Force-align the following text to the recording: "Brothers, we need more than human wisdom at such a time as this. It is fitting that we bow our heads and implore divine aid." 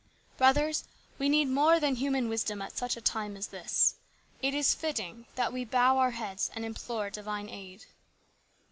"Brothers, 0.39 0.83
we 1.19 1.29
need 1.29 1.47
more 1.47 1.79
than 1.79 1.93
human 1.93 2.27
wisdom 2.27 2.59
at 2.59 2.75
such 2.75 2.97
a 2.97 3.01
time 3.01 3.37
as 3.37 3.49
this. 3.53 3.93
It 4.41 4.55
is 4.55 4.73
fitting 4.73 5.27
that 5.35 5.53
we 5.53 5.63
bow 5.63 5.99
our 5.99 6.09
heads 6.09 6.49
and 6.55 6.65
implore 6.65 7.11
divine 7.11 7.49
aid." 7.49 7.85